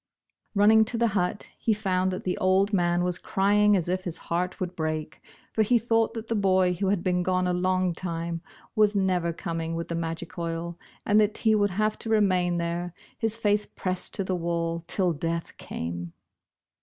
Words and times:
Running 0.55 0.83
to 0.85 0.97
the 0.97 1.09
hut, 1.09 1.51
he 1.59 1.75
found 1.75 2.09
that 2.09 2.23
the 2.23 2.35
old 2.39 2.73
man 2.73 3.03
was 3.03 3.19
crying 3.19 3.77
as 3.77 3.87
if 3.87 4.03
his 4.03 4.17
heart 4.17 4.59
would 4.59 4.75
break, 4.75 5.21
for 5.53 5.61
he 5.61 5.77
thought 5.77 6.15
that 6.15 6.27
the 6.27 6.33
boy, 6.33 6.73
who 6.73 6.87
had 6.87 7.03
been 7.03 7.21
gone 7.21 7.47
a 7.47 7.53
long 7.53 7.93
time, 7.93 8.41
was 8.75 8.95
never 8.95 9.31
coming 9.31 9.75
with 9.75 9.89
the 9.89 9.95
magic 9.95 10.39
oil, 10.39 10.79
and 11.05 11.19
that 11.19 11.37
he 11.37 11.53
would 11.53 11.69
have 11.69 11.99
to 11.99 12.09
remain 12.09 12.57
there, 12.57 12.95
his 13.19 13.37
face 13.37 13.67
pressed 13.67 14.15
to 14.15 14.23
the 14.23 14.33
wall, 14.35 14.83
till 14.87 15.13
death 15.13 15.55
came. 15.57 16.13